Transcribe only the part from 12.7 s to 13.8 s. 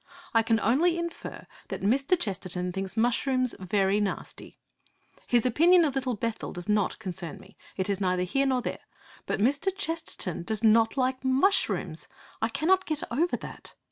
get over that!